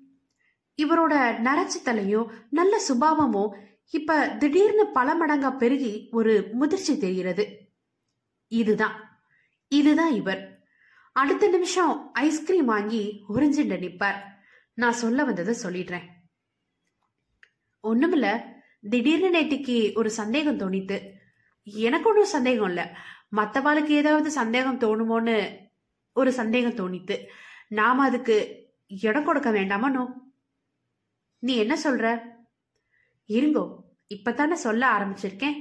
இவரோட 0.82 1.14
நரைச்ச 1.40 1.82
தலையும் 1.84 2.32
நல்ல 2.50 2.80
சுபாவமும் 2.80 3.56
இப்ப 3.90 4.28
திடீர்னு 4.28 4.88
பல 4.88 5.16
மடங்கா 5.16 5.58
பெருகி 5.58 6.08
ஒரு 6.12 6.50
முதிர்ச்சி 6.52 6.98
தெரிகிறது. 6.98 7.70
இதுதான். 8.48 9.22
இதுதான் 9.68 10.12
இவர். 10.12 10.64
அடுத்த 11.12 11.48
நிமிஷம் 11.48 12.14
ஐஸ்கிரீம் 12.14 12.66
வாங்கி 12.66 13.24
உறிஞ்சிண்டு 13.30 13.78
நிப்பார். 13.78 14.22
நான் 14.74 14.94
சொல்ல 14.94 15.24
வந்ததை 15.24 15.56
சொல்லிடுறேன். 15.64 16.06
ஒண்ணுமில்ல. 17.84 18.42
திடீர்னு 18.90 19.40
நேத்திக்கு 19.40 19.98
ஒரு 19.98 20.10
சந்தேகம் 20.10 20.58
தோணித்து 20.58 21.02
எனக்கு 21.66 22.10
ஒன்றும் 22.10 22.26
சந்தேகம் 22.26 22.68
இல்லை 22.68 22.86
மற்றவாளுக்கு 23.32 23.86
ஏதாவது 23.86 24.32
சந்தேகம் 24.32 24.80
தோணுமோன்னு 24.80 25.58
ஒரு 26.14 26.32
சந்தேகம் 26.32 26.74
தோணித்து 26.74 27.26
நாம 27.68 28.04
அதுக்கு 28.04 28.64
இடம் 28.88 29.24
கொடுக்க 29.24 29.52
வேண்டாமனோ 29.52 30.06
நீ? 31.40 31.56
என்ன 31.56 31.78
சொல்ற? 31.84 32.22
இருங்கோ 33.28 33.76
இப்பதானே 34.16 34.52
சொல்ல 34.52 34.92
ஆரம்பிச்சிருக்கேன். 34.92 35.54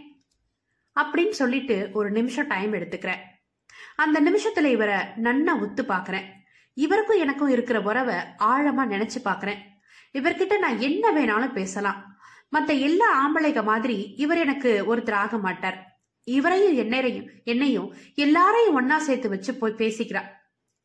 அப்படின்னு 0.95 1.31
சொல்லிட்டு 1.31 1.91
ஒரு 1.93 2.11
நிமிஷம் 2.11 2.47
டைம் 2.47 2.73
எடுத்துக்கிறேன். 2.73 3.21
அந்த 3.97 4.21
நிமிஷத்துல 4.21 4.65
இவரை 4.65 4.95
நன்னா 4.95 5.53
உத்து 5.61 5.83
பாக்குறேன். 5.83 6.25
இவருக்கும் 6.75 7.19
எனக்கும் 7.19 7.49
இருக்கிற 7.49 7.81
உறவை 7.81 8.15
ஆழமா 8.39 8.91
நினைச்சு 8.93 9.17
பாக்குறேன். 9.25 9.59
இவர்கிட்ட 10.13 10.59
நான் 10.59 10.81
என்ன 10.81 11.13
வேணாலும் 11.13 11.53
பேசலாம். 11.53 12.19
மத்த 12.53 12.81
எல்லா 12.81 13.31
ஆம்பளைக 13.31 13.65
மாதிரி 13.65 14.15
இவர் 14.17 14.39
எனக்கு 14.39 14.97
ஒருத்தர் 14.97 15.13
ஆக 15.13 15.39
மாட்டார் 15.39 15.94
இவரையும் 16.25 16.75
என்னையும் 16.75 17.31
என்னையும் 17.45 17.95
எல்லாரையும் 18.15 18.81
ஒன்னா 18.81 18.97
சேர்த்து 18.97 19.29
வச்சு 19.29 19.55
போய் 19.55 19.73
பேசிக்கிறா. 19.73 20.23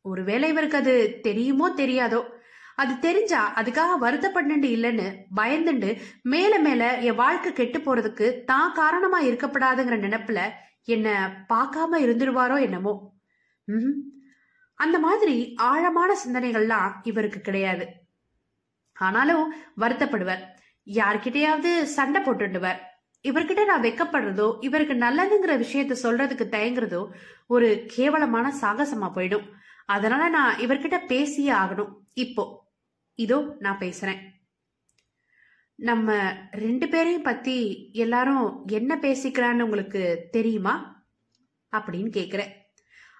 ஒருவேளை 0.00 0.48
இவருக்கு 0.48 0.76
அது 0.76 1.20
தெரியுமோ 1.22 1.70
தெரியாதோ? 1.70 2.24
அது 2.76 2.98
தெரிஞ்சா 2.98 3.54
அதுக்காக 3.56 3.98
வருத்தப்பட்டு 3.98 4.54
இல்லைன்னு 4.54 5.16
பயந்துண்டு 5.36 6.00
மேல 6.22 6.58
மேல 6.58 7.00
என் 7.00 7.14
வாழ்க்கை 7.14 7.52
கெட்டு 7.52 7.78
போறதுக்கு 7.78 8.44
தான் 8.44 8.72
காரணமா 8.72 9.22
இருக்கப்படாதுங்கிற 9.22 9.98
நினைப்புல 9.98 10.50
என்ன 10.84 11.28
பார்க்காம 11.48 11.98
இருந்துருவாரோ 11.98 12.60
என்னமோ. 12.60 13.12
ம் 13.64 13.98
அந்த 14.74 14.98
மாதிரி 14.98 15.54
ஆழமான 15.56 16.16
சிந்தனைகள்லாம் 16.26 16.92
இவருக்கு 17.02 17.40
கிடையாது. 17.40 17.86
ஆனாலும் 18.92 19.54
வருத்தப்படுவர். 19.80 20.42
யார்கிட்டயாவது 20.86 21.82
சண்டை 21.82 22.22
போட்டுடுவர் 22.22 22.88
இவர்கிட்ட 23.24 23.62
நான் 23.64 23.82
வெக்கப்படுறதோ 23.82 24.48
இவருக்கு 24.60 24.94
நல்லதுங்கிற 24.94 25.54
விஷயத்த 25.64 25.94
சொல்றதுக்கு 26.02 26.44
தயங்குறதோ 26.56 27.02
ஒரு 27.46 27.68
கேவலமான 27.94 28.52
சாகசமா 28.60 29.08
போயிடும். 29.16 29.46
அதனால 29.86 30.28
நான் 30.28 30.58
இவர்கிட்ட 30.58 30.98
பேசியே 31.06 31.52
ஆகணும். 31.52 31.92
இப்போ 32.24 32.44
இதோ 33.18 33.38
நான் 33.58 33.78
பேசுறேன். 33.78 34.20
நம்ம 35.88 36.16
ரெண்டு 36.50 36.86
பேரையும் 36.88 37.28
பத்தி 37.28 37.56
எல்லாரும் 38.04 38.46
என்ன 38.66 38.96
பேசிக்கிறான்னு 38.96 39.66
உங்களுக்கு 39.68 40.02
தெரியுமா? 40.30 40.74
அப்படின்னு 41.72 42.10
கேக்குறேன். 42.18 42.52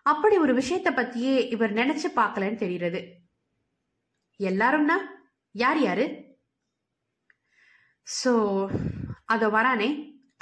அப்படி 0.02 0.36
ஒரு 0.38 0.52
விஷயத்த 0.54 0.90
பத்தியே 0.98 1.34
இவர் 1.50 1.72
நினைச்சு 1.72 2.08
பார்க்கலன்னு 2.16 2.62
தெரியுறது 2.64 3.00
எல்லாரும்னா 4.40 4.96
யார் 5.54 5.80
யாரு? 5.80 6.06
சோ 8.06 8.32
அதோ 9.30 9.48
வரானே. 9.48 9.88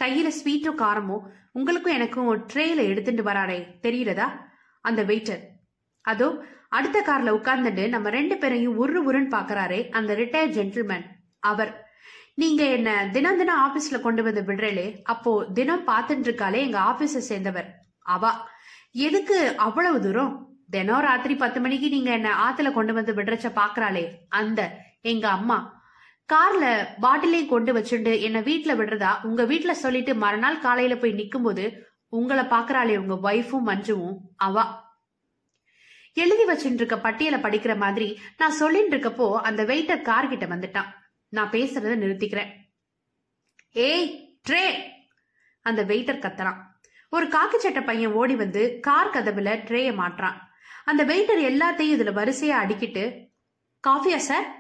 கையில 0.02 0.28
ஸ்வீட்டும் 0.38 0.80
காரமும் 0.83 1.25
உங்களுக்கும் 1.52 1.97
எனக்கும் 1.99 2.28
ட்ரேல 2.52 2.80
எடுத்துட்டு 2.90 3.23
வரானே. 3.23 3.59
தெரியுறதா 3.85 4.28
அந்த 4.85 5.00
வெயிட்டர் 5.02 5.42
அதோ 6.04 6.28
அடுத்த 6.68 6.99
கார்ல 7.00 7.30
உட்கார்ந்துட்டு 7.38 7.85
நம்ம 7.88 8.11
ரெண்டு 8.11 8.35
பேரையும் 8.38 8.76
உரு 8.76 9.00
உருன்னு 9.09 9.35
பாக்குறாரே 9.37 9.80
அந்த 9.90 10.11
ரிட்டையர்ட் 10.14 10.57
ஜென்டில்மேன் 10.59 11.07
அவர் 11.42 11.73
நீங்க 12.35 12.62
என்ன 12.76 12.90
தினம் 13.12 13.38
தினம் 13.38 13.62
ஆபீஸ்ல 13.66 13.97
கொண்டு 14.00 14.23
வந்து 14.23 14.42
விடுறேலே 14.42 14.85
அப்போ 15.04 15.30
தினம் 15.54 15.87
பாத்துட்டு 15.87 16.26
இருக்காளே 16.28 16.61
எங்க 16.66 16.78
ஆபீஸ 16.90 17.23
சேர்ந்தவர். 17.30 17.68
அவா 18.07 18.30
எதுக்கு 19.07 19.38
அவ்வளவு 19.66 19.99
தூரம்? 20.00 20.35
தினம் 20.71 21.00
ராத்திரி 21.00 21.35
பத்து 21.37 21.59
மணிக்கு 21.61 21.88
நீங்க 21.88 22.11
என்ன 22.11 22.30
ஆத்துல 22.47 22.68
கொண்டு 22.73 22.92
வந்து 22.92 23.12
விடுறச்ச 23.14 23.49
பாக்குறாளே 23.54 24.04
அந்த 24.40 24.61
எங்க 25.02 25.26
அம்மா 25.28 25.59
கார்ல 26.32 26.87
பாட்டிலையும் 27.00 27.47
கொண்டு 27.47 27.73
வச்சுட்டு 27.73 28.20
என்ன 28.20 28.40
வீட்டுல 28.40 28.73
விடுறதா? 28.75 29.25
உங்க 29.25 29.44
வீட்டுல 29.44 29.70
சொல்லிட்டு 29.70 30.14
மறுநாள் 30.14 30.58
காலையில 30.58 30.97
போய் 30.97 31.14
நிக்கும்போது 31.14 31.87
உங்களை 32.08 32.44
பாக்குறாளே 32.44 32.97
உங்க 32.97 33.32
ஒய்ஃபும் 33.32 33.66
மஞ்சுவும் 33.66 34.16
அவா. 34.37 34.87
எழுதி 36.12 36.44
வச்சுட்டு 36.44 36.75
இருக்க 36.75 36.99
பட்டியலை 36.99 37.38
படிக்கிற 37.40 37.76
மாதிரி 37.76 38.18
நான் 38.37 38.50
சொல்லிட்டு 38.50 38.97
இருக்கப்போ 38.97 39.35
அந்த 39.40 39.64
வெயிட்டர் 39.64 40.02
கார் 40.02 40.28
கிட்ட 40.28 40.47
வந்துட்டான். 40.47 40.87
நான் 41.28 41.50
பேசுறத 41.50 41.97
நிறுத்திக்கிறேன். 41.99 42.50
ஏய் 43.73 44.38
ட்ரே! 44.49 44.94
அந்த 45.61 45.85
வெயிட்டர் 45.85 46.18
கத்துறான். 46.18 46.61
ஒரு 47.08 47.26
காக்கு 47.26 47.56
சட்டை 47.56 47.82
பையன் 47.82 48.12
ஓடி 48.12 48.35
வந்து 48.35 48.78
கார் 48.80 49.11
கதவுல 49.11 49.50
ட்ரேய 49.68 49.92
மாட்டுறான். 49.92 50.38
அந்த 50.85 51.04
வெயிட்டர் 51.04 51.42
எல்லாத்தையும் 51.50 51.94
இதுல 51.97 52.12
வரிசையா 52.12 52.56
அடிக்கிட்டு 52.64 53.04
காஃபியா 53.88 54.16
சார் 54.16 54.57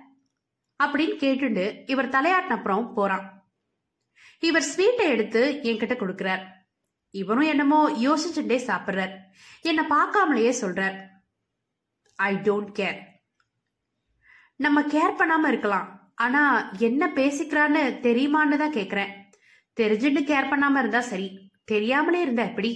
அப்படின்னு 0.84 1.16
கேட்டுண்டு 1.22 1.90
இவர் 1.90 2.08
தலையாட்டினப்புறம் 2.08 2.92
போறான். 2.92 3.50
இவர் 4.38 4.64
ஸ்வீட்டை 4.76 5.06
எடுத்து 5.08 5.60
என்கிட்ட 5.62 5.94
கொடுக்கிறார். 5.96 6.44
இவனும் 7.10 7.44
என்னமோ 7.44 7.90
யோசிச்சுட்டே 7.90 8.58
சாப்பிடுறார். 8.66 9.14
என்ன 9.60 9.86
பார்க்காமலேயே 9.90 10.54
சொல்றார். 10.60 11.06
ஐ 12.14 12.34
டோன்ட் 12.34 12.72
கேர் 12.78 13.06
நம்ம 14.56 14.82
கேர் 14.82 15.18
பண்ணாம 15.18 15.48
இருக்கலாம். 15.48 16.12
ஆனா 16.14 16.70
என்ன 16.70 17.06
பேசிக்கிறான்னு 17.06 17.82
தெரியுமான்னு 18.06 18.56
தான் 18.56 18.72
கேக்குறேன். 18.72 19.12
தெரிஞ்சுட்டு 19.80 20.20
கேர் 20.30 20.50
பண்ணாம 20.50 20.78
இருந்தா 20.78 21.00
சரி. 21.00 21.50
தெரியாமலே 21.64 22.20
இருந்தா 22.20 22.42
எப்படி? 22.42 22.70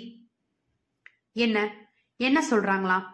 என்ன? 1.32 1.74
என்ன 2.16 2.44
சொல்றாங்களாம்? 2.50 3.11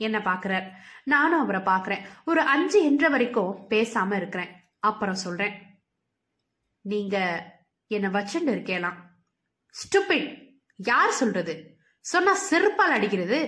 என்ன 0.00 0.18
பாக்குறார்? 0.18 0.70
நானும் 1.04 1.40
அவரை 1.40 1.60
பாக்குறேன். 1.60 2.06
ஒரு 2.24 2.40
அஞ்சு 2.40 2.84
என்ற 2.84 3.08
வரைக்கும் 3.08 3.66
பேசாம 3.68 4.16
இருக்கிறேன். 4.16 4.48
அப்புறம் 4.78 5.14
சொல்றேன். 5.14 5.84
நீங்க 6.80 7.16
என்ன 7.86 8.08
வச்சுட்டு 8.08 8.50
இருக்கேலாம். 8.50 8.98
ஸ்டூபிட் 9.70 10.52
யார் 10.76 11.10
சொல்றது? 11.10 11.78
சொன்னா 12.00 12.36
செருப்பால் 12.50 12.94
அடிக்கிறது. 12.96 13.38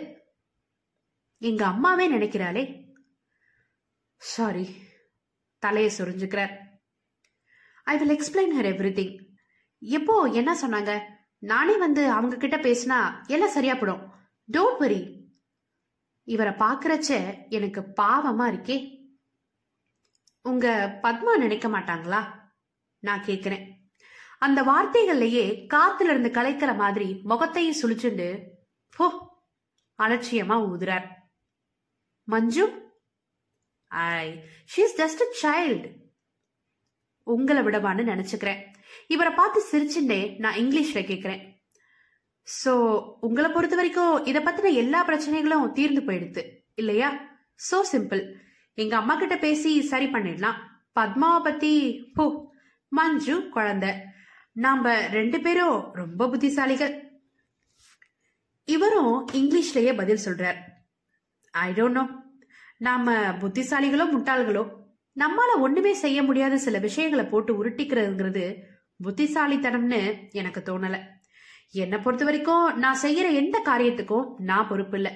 எங்க 1.38 1.66
அம்மாவே 1.66 2.10
நினைக்கிறாளே. 2.12 2.92
சாரி 4.16 4.76
தலையை 5.58 5.90
சொரிஞ்சுக்கிறார். 5.98 6.58
I 7.84 7.98
will 7.98 8.16
explain 8.16 8.60
her 8.60 8.68
everything 8.98 9.16
எப்போ 9.78 10.24
என்ன 10.24 10.58
சொன்னாங்க? 10.62 11.00
நானே 11.38 11.76
வந்து 11.76 12.10
அவங்க 12.10 12.36
கிட்ட 12.36 12.56
பேசினா 12.56 13.26
எல்லாம் 13.26 13.48
சரியா 13.48 13.74
போடும். 13.74 14.10
டோன்ட் 14.52 14.78
வரி 14.78 15.11
இவரை 16.24 16.52
பாக்குறச்ச 16.52 17.34
எனக்கு 17.48 17.80
பாவமா 17.80 18.44
இருக்கே. 18.52 19.00
உங்க 20.42 20.98
பத்மா 21.02 21.38
நினைக்க 21.38 21.68
மாட்டாங்களா? 21.68 22.28
நான் 22.98 23.24
கேக்குறேன். 23.24 23.70
அந்த 24.38 24.62
வார்த்தைகள்லயே 24.62 25.66
காத்துல 25.74 26.00
இருந்து 26.00 26.28
கலைக்கிற 26.28 26.76
மாதிரி 26.76 27.20
முகத்தையும் 27.22 27.76
சுழிச்சுண்டு 27.82 28.42
போ 28.96 29.30
அலட்சியமா 29.98 30.56
ஊதுறார். 30.70 31.08
Manju 32.24 32.94
I 33.86 34.28
she's 34.76 34.96
just 34.96 35.22
a 35.22 35.34
child 35.42 36.00
உங்களை 37.22 37.62
விடவான்னு 37.62 38.02
நினைச்சுக்கிறேன். 38.02 38.66
இவரை 39.06 39.32
பார்த்து 39.32 39.62
சிரிச்சுட்டே 39.70 40.38
நான் 40.38 40.54
இங்கிலீஷ்ல 40.54 41.02
கேக்குறேன். 41.10 41.51
சோ 42.46 42.72
உங்களை 43.20 43.50
பொறுத்த 43.50 43.76
வரைக்கும் 43.76 44.24
இத 44.24 44.40
பத்தின 44.40 44.72
எல்லா 44.74 45.06
பிரச்சனைகளும் 45.08 45.72
தீர்ந்து 45.72 46.00
போயிடுது 46.00 46.42
இல்லையா? 46.74 47.10
சோ 47.70 47.78
சிம்பிள் 47.92 48.22
எங்க 48.74 48.96
அம்மா 48.96 49.14
கிட்ட 49.16 49.38
பேசி 49.38 49.82
சரி 49.82 50.06
பண்ணிடலாம். 50.06 50.58
பத்மாவை 50.92 51.52
பத்தி 51.52 51.72
போ 52.14 52.54
மஞ்சு 52.88 53.48
குழந்தை. 53.48 53.92
நாம 54.52 54.94
ரெண்டு 55.08 55.40
பேரும் 55.40 55.92
ரொம்ப 55.92 56.26
புத்திசாலிகள். 56.26 56.94
இவரும் 58.64 59.28
இங்கிலீஷ்லயே 59.32 59.96
பதில் 59.96 60.24
சொல்றார். 60.24 60.58
ஐ 61.50 61.72
டோன்ட் 61.72 61.98
நோ 62.00 62.04
நாம 62.78 63.14
புத்திசாலிகளோ 63.40 64.04
முட்டாள்களோ 64.12 64.64
நம்மால 65.16 65.50
ஒண்ணுமே 65.60 65.92
செய்ய 65.94 66.22
முடியாத 66.22 66.58
சில 66.58 66.78
விஷயங்களை 66.78 67.24
போட்டு 67.24 67.64
உருட்டிக்கிறதுங்கிறது 67.64 68.44
புத்திசாலித்தனம்னு 69.04 70.30
எனக்கு 70.32 70.60
தோணலை. 70.60 71.00
என்னை 71.74 71.98
பொறுத்த 71.98 72.24
வரைக்கும் 72.28 72.64
நான் 72.82 73.02
செய்யற 73.02 73.26
எந்த 73.42 73.56
காரியத்துக்கும் 73.68 74.26
நான் 74.48 74.68
பொறுப்பு 74.70 74.96
இல்லை 75.00 75.12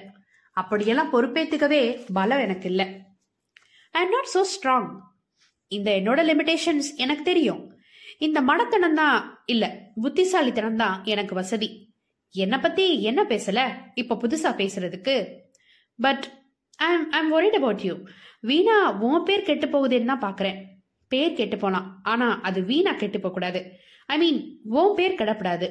அப்படியெல்லாம் 0.57 1.13
பொறுப்பேத்துக்கவே 1.13 1.81
பலம் 2.17 2.43
எனக்கு 2.45 2.67
இல்லை 2.71 2.87
I 3.95 4.01
am 4.05 4.15
not 4.15 4.33
so 4.35 4.41
strong 4.53 4.89
இந்த 5.71 5.89
என்னோட 5.99 6.19
லிமிடேஷன்ஸ் 6.29 6.89
எனக்கு 7.03 7.23
தெரியும். 7.23 7.61
இந்த 8.25 8.39
மனத்தனம் 8.49 8.97
தான் 9.01 9.17
இல்ல 9.53 9.65
புத்திசாலித்தனம் 10.03 10.79
தான் 10.83 10.95
எனக்கு 11.13 11.33
வசதி. 11.35 11.69
என்னை 12.35 12.57
பத்தி 12.59 12.85
என்ன 13.09 13.21
பேசல? 13.31 13.59
இப்ப 14.01 14.17
புதுசா 14.23 14.49
பேசுறதுக்கு. 14.61 15.15
But 15.99 16.25
I'm 16.89 17.05
am 17.19 17.31
worried 17.37 17.57
about 17.59 17.83
you 17.87 17.93
வீணா 18.49 18.77
உன் 19.07 19.25
பேர் 19.27 19.47
கெட்டு 19.49 19.67
போகுதுன்னு 19.67 20.11
தான் 20.11 20.25
பார்க்குறேன் 20.27 20.57
பேர் 21.11 21.37
கெட்டு 21.39 21.57
போலாம். 21.57 21.87
ஆனா 22.03 22.27
அது 22.47 22.59
வீணா 22.71 22.91
கெட்டு 23.01 23.19
போகக்கூடாது. 23.19 23.61
ஐ 24.09 24.17
மீன் 24.23 24.39
உன் 24.79 24.95
பேர் 24.99 25.19
கெடப்படாது. 25.21 25.67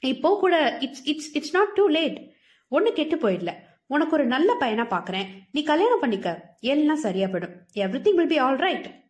இப்போ 0.00 0.36
கூட 0.40 0.78
it's 0.80 1.06
it's 1.06 1.34
it's 1.34 1.52
not 1.52 1.72
too 1.72 1.86
late 1.86 2.32
ஒன்று 2.68 2.92
கெட்டு 2.92 3.16
போயிடல. 3.16 3.54
உனக்கு 3.86 4.12
ஒரு 4.12 4.26
நல்ல 4.26 4.56
பையனா 4.60 4.86
பார்க்குறேன் 4.86 5.26
நீ 5.52 5.62
கல்யாணம் 5.62 6.00
பண்ணிக்க. 6.00 6.56
எல்லாம் 6.60 6.96
சரியா 6.96 7.26
போயிடும். 7.26 7.58
Everything 8.00 8.14
will 8.14 8.26
be 8.26 8.38
all 8.38 8.56
right 8.56 9.04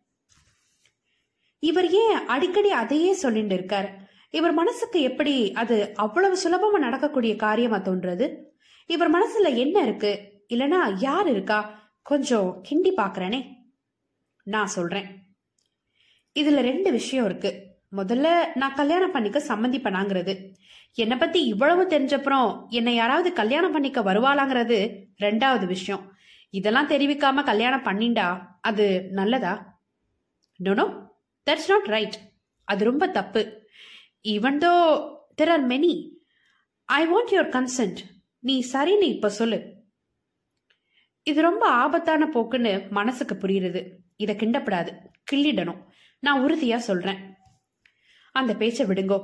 இவர் 1.59 1.91
ஏன் 1.91 2.15
அடிக்கடி 2.15 2.71
அதையே 2.71 3.13
சொல்லிட்டு 3.13 3.53
இருக்கார்? 3.53 4.09
இவர் 4.29 4.51
மனசுக்கு 4.51 5.01
எப்படி 5.01 5.51
அது 5.51 5.95
அவ்வளவு 5.95 6.37
சுலபமா 6.43 6.79
நடக்கக்கூடிய 6.79 7.35
காரியமா 7.35 7.77
தோன்றது? 7.77 8.43
இவர் 8.85 9.11
மனசுல 9.11 9.55
என்ன 9.55 9.81
இருக்கு? 9.81 10.31
இல்லனா 10.49 10.93
யார் 10.97 11.29
இருக்கா? 11.29 11.89
கொஞ்சம் 12.01 12.63
கிண்டி 12.69 12.87
பாக்குறேனே. 12.97 13.45
நான் 14.43 14.67
சொல்றேன். 14.67 15.35
இதுல 16.39 16.59
ரெண்டு 16.61 16.91
விஷயம் 16.91 17.25
இருக்கு. 17.25 17.66
முதல்ல 17.97 18.45
நான் 18.55 18.73
கல்யாணம் 18.73 19.11
பண்ணிக்க 19.11 19.39
சம்மந்தி 19.39 19.79
பண்ணாங்கிறது 19.81 20.53
என்னை 20.93 21.17
பத்தி 21.17 21.43
இவ்வளவு 21.43 21.87
தெரிஞ்சப்புறம் 21.87 22.67
என்னை 22.67 22.95
யாராவது 22.95 23.33
கல்யாணம் 23.33 23.71
பண்ணிக்க 23.71 24.01
வருவாளாங்கிறது 24.01 25.03
ரெண்டாவது 25.21 25.65
விஷயம். 25.65 26.15
இதெல்லாம் 26.49 26.89
தெரிவிக்காம 26.89 27.43
கல்யாணம் 27.43 27.83
பண்ணிண்டா 27.83 28.41
அது 28.61 29.07
நல்லதா? 29.11 29.81
நோ 30.57 30.73
தட்ஸ் 31.49 31.67
நாட் 31.67 31.85
ரைட் 31.85 32.15
அது 32.63 32.85
ரொம்ப 32.85 33.07
தப்பு. 33.07 33.61
Even 34.27 34.59
though 34.65 34.71
there 35.41 35.49
are 35.49 35.67
many 35.67 36.09
I 36.85 37.07
want 37.07 37.31
your 37.31 37.53
consent 37.57 37.97
நீ 38.39 38.65
சரின்னு 38.73 39.01
இப்ப 39.01 39.29
சொல்லு. 39.29 39.75
இது 41.23 41.41
ரொம்ப 41.41 41.67
ஆபத்தான 41.67 42.29
போக்குன்னு 42.33 42.89
மனசுக்கு 42.89 43.35
புரியுறது. 43.35 43.91
இதை 44.15 44.35
கிண்டப்படாது. 44.35 44.89
கிள்ளிடணும். 45.31 45.83
நான் 46.19 46.41
உறுதியா 46.45 46.75
சொல்றேன். 46.75 47.36
அந்த 48.41 48.53
பேச்சை 48.61 48.85
விடுங்கோ. 48.85 49.19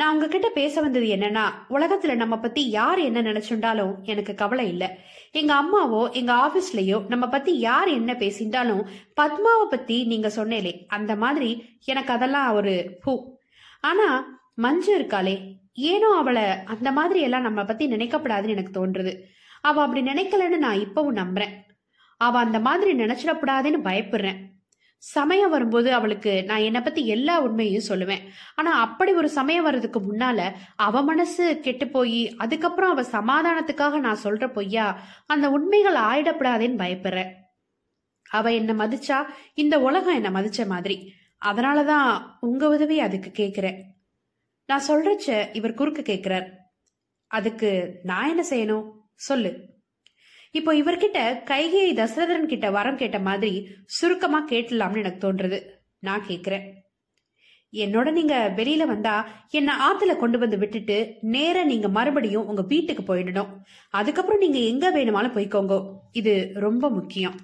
நான் 0.00 0.14
உங்ககிட்ட 0.14 0.48
பேச 0.48 0.80
வந்தது 0.80 1.06
என்னன்னா 1.14 1.44
உலகத்துல 1.70 2.14
நம்ம 2.14 2.34
பத்தி 2.38 2.62
யார் 2.70 2.98
என்ன 2.98 3.18
நினைச்சுண்டாலும் 3.22 3.92
எனக்கு 4.02 4.32
கவலை 4.34 4.66
இல்லை. 4.68 4.88
எங்க 5.32 5.52
அம்மாவோ 5.54 6.02
எங்க 6.12 6.32
ஆபீஸ்லயோ 6.44 6.98
நம்ம 7.08 7.24
பத்தி 7.28 7.52
யார் 7.58 7.88
என்ன 7.88 8.12
பேசிண்டாலும் 8.12 8.82
பத்மாவை 9.14 9.66
பத்தி 9.70 9.96
நீங்க 10.04 10.28
சொன்னேலே 10.36 10.72
அந்த 10.96 11.12
மாதிரி 11.22 11.50
எனக்கு 11.84 12.12
அதெல்லாம் 12.12 12.50
ஒரு 12.54 12.74
பூ. 13.04 13.14
ஆனா 13.80 14.08
மஞ்சு 14.56 14.92
இருக்காளே 14.98 15.36
ஏனோ 15.92 16.10
அவளை 16.16 16.44
அந்த 16.64 16.90
மாதிரி 16.98 17.20
எல்லாம் 17.20 17.46
நம்ம 17.48 17.64
பத்தி 17.64 17.86
நினைக்கப்படாதுன்னு 17.90 18.54
எனக்கு 18.56 18.76
தோன்றுது. 18.78 19.12
அவ 19.60 19.82
அப்படி 19.82 20.02
நினைக்கலன்னு 20.10 20.60
நான் 20.64 20.82
இப்பவும் 20.84 21.18
நம்புறேன். 21.22 21.54
அவ 22.20 22.38
அந்த 22.38 22.58
மாதிரி 22.60 22.92
நினைச்சிடக்கூடாதுன்னு 22.98 23.80
பயப்படுறேன். 23.88 24.38
சமயம் 24.98 25.50
வரும்போது 25.50 25.92
அவளுக்கு 25.92 26.44
நான் 26.44 26.58
என்னை 26.58 26.80
பத்தி 26.80 27.06
எல்லா 27.06 27.40
உண்மையும் 27.40 27.88
சொல்லுவேன். 27.88 28.28
ஆனா 28.54 28.80
அப்படி 28.80 29.12
ஒரு 29.12 29.28
சமயம் 29.28 29.62
வர்றதுக்கு 29.62 30.00
முன்னால 30.00 30.52
அவ 30.76 31.02
மனசு 31.02 31.60
கெட்டு 31.60 31.88
போய் 31.88 32.34
அதுக்கப்புறம் 32.36 32.90
அவ 32.90 33.02
சமாதானத்துக்காக 33.02 33.98
நான் 33.98 34.22
சொல்ற 34.24 34.52
பொய்யா 34.52 35.00
அந்த 35.26 35.50
உண்மைகள் 35.50 35.94
ஆயிடப்படாதேன்னு 35.94 36.82
பயப்படுறேன். 36.82 37.32
அவ 38.30 38.52
என்ன 38.52 38.72
மதிச்சா 38.72 39.24
இந்த 39.54 39.80
உலகம் 39.80 40.14
என்ன 40.14 40.30
மதிச்ச 40.30 40.66
மாதிரி. 40.66 41.12
அதனாலதான் 41.44 42.22
உங்க 42.40 42.68
உதவி 42.68 43.00
அதுக்கு 43.00 43.30
கேக்குறேன் 43.30 43.82
நான் 44.66 44.86
சொல்றச்ச 44.88 45.56
இவர் 45.56 45.74
குறுக்கு 45.74 46.02
கேக்குறார் 46.02 46.46
அதுக்கு 47.26 48.00
நான் 48.02 48.28
என்ன 48.28 48.44
செய்யணும்? 48.50 48.90
சொல்லு. 49.14 49.75
இப்போ 50.56 50.72
இவர்கிட்ட 50.74 51.20
கைகையை 51.44 51.90
தசரதரன் 51.94 52.50
கிட்ட 52.52 52.66
வரம் 52.76 53.00
கேட்ட 53.00 53.18
மாதிரி 53.28 53.52
சுருக்கமா 53.98 54.40
கேட்டலாம்னு 54.50 55.02
எனக்கு 55.02 55.20
தோன்றுது 55.24 55.58
நான் 56.00 56.26
கேக்குறேன். 56.28 56.66
என்னோட 57.72 58.08
நீங்க 58.18 58.34
வெளியில 58.56 58.82
வந்தா 58.86 59.14
என்ன 59.50 59.70
ஆத்துல 59.86 60.12
கொண்டு 60.16 60.38
வந்து 60.38 60.58
விட்டுட்டு 60.58 60.96
நேர 61.34 61.64
நீங்க 61.64 61.88
மறுபடியும் 61.96 62.46
உங்க 62.46 62.62
வீட்டுக்கு 62.72 63.02
போயிடணும். 63.08 63.50
அதுக்கப்புறம் 63.90 64.42
நீங்க 64.44 64.60
எங்க 64.72 64.90
வேணுமாலும் 64.90 65.36
போய்க்கோங்க. 65.36 65.76
இது 66.12 66.34
ரொம்ப 66.66 66.90
முக்கியம். 66.90 67.36